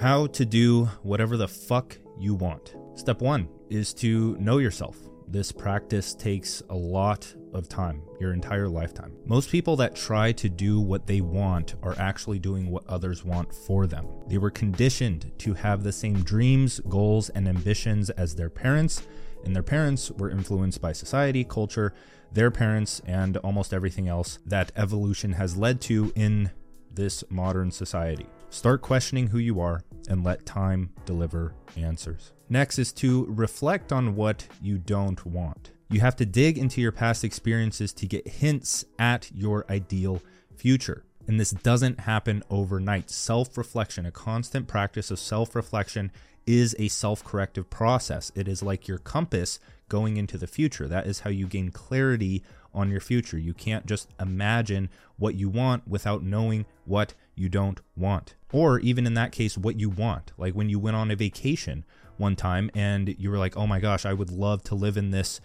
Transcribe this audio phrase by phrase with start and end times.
[0.00, 2.74] How to do whatever the fuck you want.
[2.94, 4.96] Step one is to know yourself.
[5.28, 9.12] This practice takes a lot of time, your entire lifetime.
[9.26, 13.52] Most people that try to do what they want are actually doing what others want
[13.52, 14.06] for them.
[14.26, 19.02] They were conditioned to have the same dreams, goals, and ambitions as their parents,
[19.44, 21.92] and their parents were influenced by society, culture,
[22.32, 26.52] their parents, and almost everything else that evolution has led to in
[26.90, 28.26] this modern society.
[28.50, 32.32] Start questioning who you are and let time deliver answers.
[32.48, 35.70] Next is to reflect on what you don't want.
[35.88, 40.20] You have to dig into your past experiences to get hints at your ideal
[40.56, 41.04] future.
[41.26, 43.10] And this doesn't happen overnight.
[43.10, 46.10] Self reflection, a constant practice of self reflection,
[46.46, 48.32] is a self corrective process.
[48.34, 50.88] It is like your compass going into the future.
[50.88, 53.38] That is how you gain clarity on your future.
[53.38, 54.88] You can't just imagine
[55.18, 58.34] what you want without knowing what you don't want.
[58.52, 60.32] Or even in that case, what you want.
[60.36, 61.84] Like when you went on a vacation
[62.16, 65.10] one time and you were like, oh my gosh, I would love to live in
[65.10, 65.40] this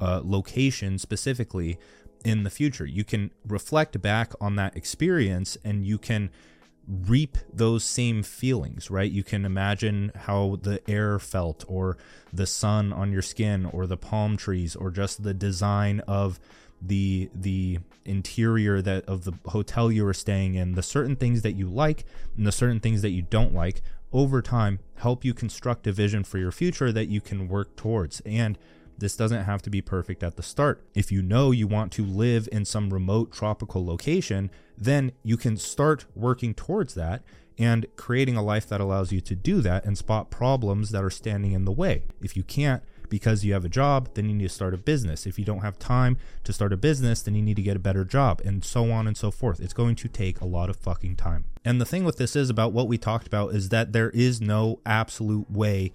[0.00, 1.78] uh, location specifically
[2.24, 2.86] in the future.
[2.86, 6.30] You can reflect back on that experience and you can
[6.86, 9.10] reap those same feelings, right?
[9.10, 11.96] You can imagine how the air felt, or
[12.32, 16.40] the sun on your skin, or the palm trees, or just the design of
[16.82, 21.52] the the interior that of the hotel you were staying in, the certain things that
[21.52, 22.04] you like
[22.36, 26.24] and the certain things that you don't like over time help you construct a vision
[26.24, 28.20] for your future that you can work towards.
[28.20, 28.58] And
[29.00, 30.82] this doesn't have to be perfect at the start.
[30.94, 35.56] If you know you want to live in some remote tropical location, then you can
[35.56, 37.22] start working towards that
[37.58, 41.10] and creating a life that allows you to do that and spot problems that are
[41.10, 42.04] standing in the way.
[42.22, 45.26] If you can't, because you have a job, then you need to start a business.
[45.26, 47.80] If you don't have time to start a business, then you need to get a
[47.80, 49.60] better job, and so on and so forth.
[49.60, 51.44] It's going to take a lot of fucking time.
[51.64, 54.40] And the thing with this is about what we talked about is that there is
[54.40, 55.92] no absolute way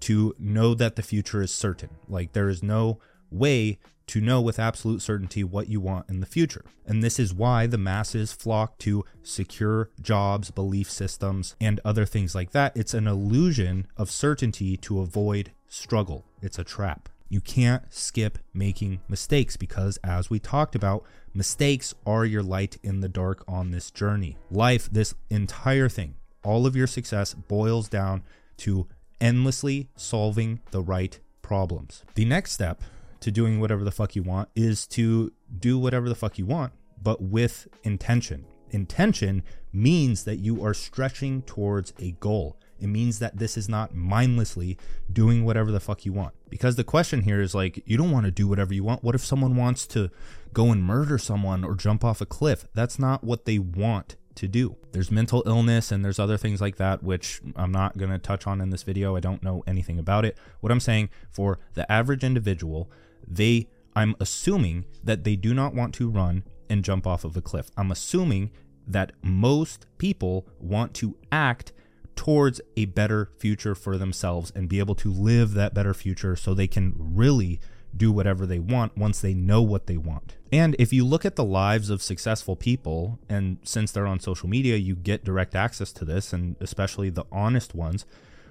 [0.00, 1.90] to know that the future is certain.
[2.08, 2.98] Like there is no
[3.30, 6.64] way to know with absolute certainty what you want in the future.
[6.86, 12.34] And this is why the masses flock to secure jobs, belief systems, and other things
[12.34, 12.74] like that.
[12.74, 16.24] It's an illusion of certainty to avoid struggle.
[16.40, 17.10] It's a trap.
[17.28, 21.04] You can't skip making mistakes because, as we talked about,
[21.34, 24.38] mistakes are your light in the dark on this journey.
[24.50, 28.22] Life, this entire thing, all of your success boils down
[28.58, 28.88] to
[29.20, 32.04] endlessly solving the right problems.
[32.14, 32.82] The next step
[33.20, 36.72] to doing whatever the fuck you want is to do whatever the fuck you want,
[37.02, 38.44] but with intention.
[38.70, 39.42] Intention
[39.72, 42.58] means that you are stretching towards a goal.
[42.80, 44.78] It means that this is not mindlessly
[45.12, 46.34] doing whatever the fuck you want.
[46.48, 49.02] Because the question here is like, you don't want to do whatever you want.
[49.02, 50.10] What if someone wants to
[50.52, 52.68] go and murder someone or jump off a cliff?
[52.74, 54.76] That's not what they want to do.
[54.92, 58.46] There's mental illness and there's other things like that, which I'm not going to touch
[58.46, 59.16] on in this video.
[59.16, 60.38] I don't know anything about it.
[60.60, 62.90] What I'm saying for the average individual,
[63.26, 67.42] they, I'm assuming that they do not want to run and jump off of a
[67.42, 67.70] cliff.
[67.76, 68.50] I'm assuming
[68.86, 71.72] that most people want to act
[72.16, 76.52] towards a better future for themselves and be able to live that better future so
[76.52, 77.60] they can really
[77.96, 80.36] do whatever they want once they know what they want.
[80.52, 84.48] And if you look at the lives of successful people, and since they're on social
[84.48, 88.06] media, you get direct access to this, and especially the honest ones,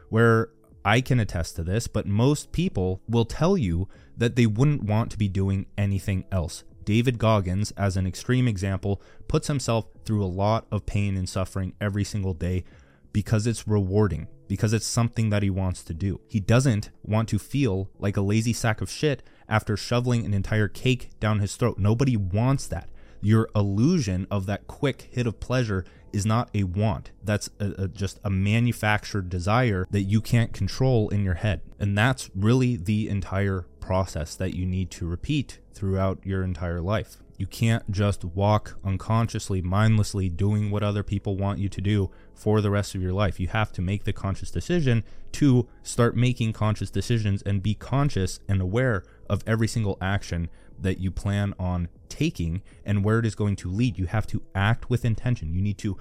[0.09, 0.50] where
[0.86, 5.12] I can attest to this, but most people will tell you that they wouldn't want
[5.12, 6.64] to be doing anything else.
[6.86, 11.74] David Goggins, as an extreme example, puts himself through a lot of pain and suffering
[11.81, 12.64] every single day
[13.12, 16.19] because it's rewarding because it's something that he wants to do.
[16.28, 20.68] He doesn't want to feel like a lazy sack of shit after shoveling an entire
[20.68, 21.78] cake down his throat.
[21.78, 22.90] Nobody wants that.
[23.22, 27.12] Your illusion of that quick hit of pleasure is not a want.
[27.24, 31.62] That's a, a, just a manufactured desire that you can't control in your head.
[31.79, 37.18] And that's really the entire process that you need to repeat throughout your entire life.
[37.38, 42.62] You can't just walk unconsciously, mindlessly doing what other people want you to do for
[42.62, 43.40] the rest of your life.
[43.40, 45.03] You have to make the conscious decision
[45.34, 51.00] to start making conscious decisions and be conscious and aware of every single action that
[51.00, 53.97] you plan on taking and where it is going to lead.
[53.97, 55.53] You have to act with intention.
[55.53, 55.97] You need to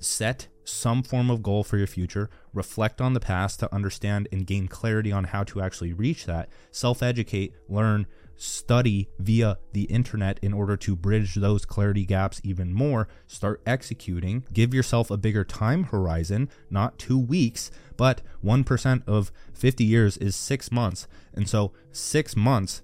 [0.00, 4.46] set some form of goal for your future, reflect on the past to understand and
[4.46, 8.06] gain clarity on how to actually reach that, self educate, learn,
[8.40, 14.44] study via the internet in order to bridge those clarity gaps even more, start executing,
[14.52, 20.34] give yourself a bigger time horizon, not two weeks, but 1% of 50 years is
[20.34, 21.06] six months.
[21.34, 22.82] And so, six months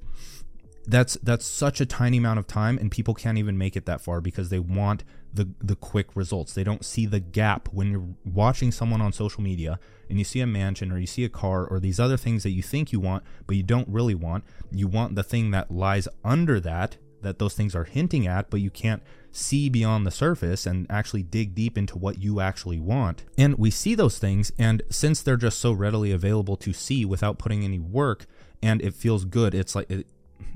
[0.89, 4.01] that's that's such a tiny amount of time and people can't even make it that
[4.01, 5.03] far because they want
[5.33, 6.53] the the quick results.
[6.53, 9.79] They don't see the gap when you're watching someone on social media
[10.09, 12.51] and you see a mansion or you see a car or these other things that
[12.51, 14.45] you think you want but you don't really want.
[14.71, 18.61] You want the thing that lies under that that those things are hinting at, but
[18.61, 19.03] you can't
[19.33, 23.25] see beyond the surface and actually dig deep into what you actually want.
[23.37, 27.39] And we see those things, and since they're just so readily available to see without
[27.39, 28.27] putting any work,
[28.63, 30.07] and it feels good, it's like it,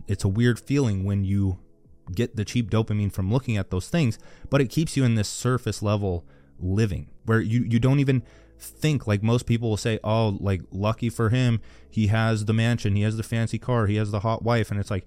[0.07, 1.59] it's a weird feeling when you
[2.15, 4.19] get the cheap dopamine from looking at those things,
[4.49, 6.25] but it keeps you in this surface level
[6.59, 8.23] living where you, you don't even
[8.59, 12.97] think like most people will say, oh, like lucky for him, he has the mansion,
[12.97, 14.71] he has the fancy car, he has the hot wife.
[14.71, 15.07] And it's like,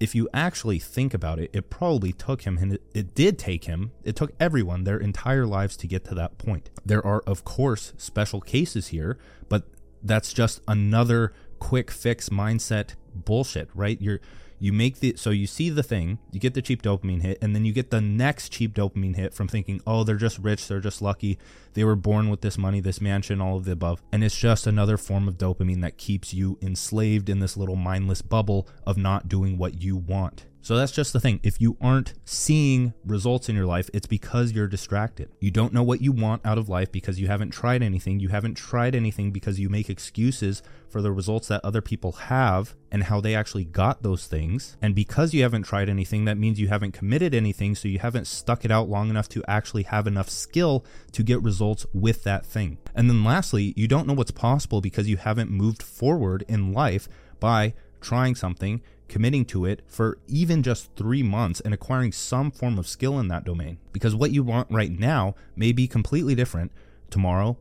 [0.00, 3.64] if you actually think about it, it probably took him, and it, it, did take
[3.64, 6.68] him, it took everyone their entire lives to get to that point.
[6.84, 9.64] There are, of course, special cases here, but
[10.02, 14.00] that's just another quick fix mindset bullshit, right?
[14.00, 14.20] You're
[14.64, 17.54] you make the so you see the thing, you get the cheap dopamine hit, and
[17.54, 20.80] then you get the next cheap dopamine hit from thinking, oh, they're just rich, they're
[20.80, 21.38] just lucky,
[21.74, 24.02] they were born with this money, this mansion, all of the above.
[24.12, 28.22] And it's just another form of dopamine that keeps you enslaved in this little mindless
[28.22, 30.46] bubble of not doing what you want.
[30.64, 31.40] So that's just the thing.
[31.42, 35.28] If you aren't seeing results in your life, it's because you're distracted.
[35.38, 38.18] You don't know what you want out of life because you haven't tried anything.
[38.18, 42.74] You haven't tried anything because you make excuses for the results that other people have
[42.90, 44.78] and how they actually got those things.
[44.80, 47.74] And because you haven't tried anything, that means you haven't committed anything.
[47.74, 51.42] So you haven't stuck it out long enough to actually have enough skill to get
[51.42, 52.78] results with that thing.
[52.94, 57.08] And then lastly, you don't know what's possible because you haven't moved forward in life
[57.40, 62.78] by trying something committing to it for even just three months and acquiring some form
[62.78, 63.78] of skill in that domain.
[63.92, 66.72] Because what you want right now may be completely different
[67.10, 67.56] tomorrow,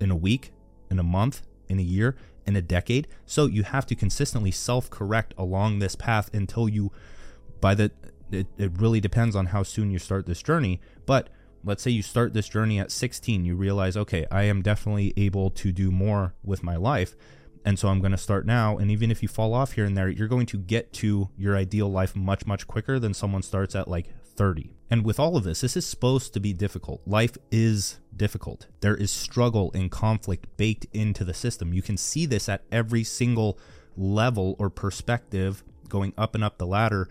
[0.00, 0.52] in a week,
[0.90, 2.16] in a month, in a year,
[2.46, 3.08] in a decade.
[3.26, 6.92] So you have to consistently self correct along this path until you,
[7.60, 7.90] by the,
[8.30, 10.80] it, it really depends on how soon you start this journey.
[11.06, 11.30] But
[11.64, 15.50] let's say you start this journey at 16, you realize, okay, I am definitely able
[15.50, 17.14] to do more with my life
[17.64, 18.76] and so I'm going to start now.
[18.78, 21.56] And even if you fall off here and there, you're going to get to your
[21.56, 24.74] ideal life much, much quicker than someone starts at like 30.
[24.90, 27.02] And with all of this, this is supposed to be difficult.
[27.06, 28.66] Life is difficult.
[28.80, 31.72] There is struggle and conflict baked into the system.
[31.72, 33.58] You can see this at every single
[33.96, 37.08] level or perspective going up and up the ladder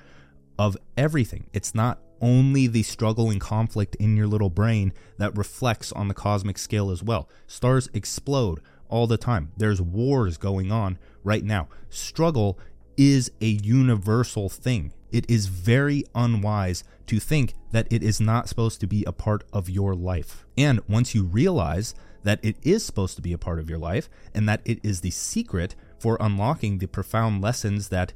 [0.59, 1.47] of everything.
[1.53, 6.13] It's not only the struggle and conflict in your little brain that reflects on the
[6.13, 7.27] cosmic scale as well.
[7.47, 9.51] Stars explode all the time.
[9.57, 11.67] There's wars going on right now.
[11.89, 12.59] Struggle
[12.97, 14.93] is a universal thing.
[15.11, 19.43] It is very unwise to think that it is not supposed to be a part
[19.51, 20.45] of your life.
[20.57, 24.09] And once you realize that it is supposed to be a part of your life
[24.33, 28.13] and that it is the secret for unlocking the profound lessons that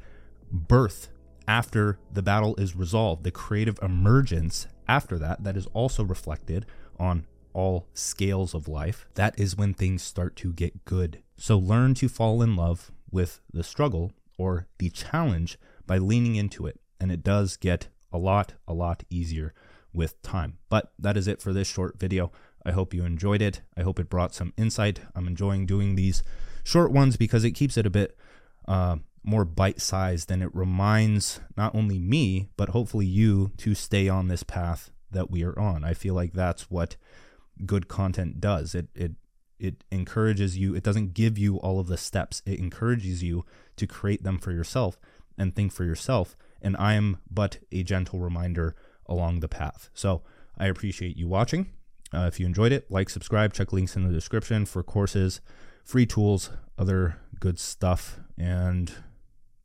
[0.51, 1.09] birth
[1.47, 6.65] after the battle is resolved, the creative emergence after that, that is also reflected
[6.99, 11.21] on all scales of life, that is when things start to get good.
[11.37, 15.57] So learn to fall in love with the struggle or the challenge
[15.87, 16.79] by leaning into it.
[16.99, 19.53] And it does get a lot, a lot easier
[19.93, 20.57] with time.
[20.69, 22.31] But that is it for this short video.
[22.65, 23.61] I hope you enjoyed it.
[23.77, 24.99] I hope it brought some insight.
[25.15, 26.23] I'm enjoying doing these
[26.63, 28.17] short ones because it keeps it a bit
[28.67, 34.07] uh, more bite sized and it reminds not only me, but hopefully you to stay
[34.07, 35.83] on this path that we are on.
[35.83, 36.95] I feel like that's what
[37.65, 38.75] good content does.
[38.75, 39.13] It it
[39.59, 40.75] it encourages you.
[40.75, 42.41] It doesn't give you all of the steps.
[42.45, 43.45] It encourages you
[43.77, 44.99] to create them for yourself
[45.37, 46.35] and think for yourself.
[46.61, 49.89] And I am but a gentle reminder along the path.
[49.93, 50.23] So
[50.57, 51.71] I appreciate you watching.
[52.13, 55.41] Uh, if you enjoyed it, like, subscribe, check links in the description for courses,
[55.83, 58.93] free tools, other good stuff, and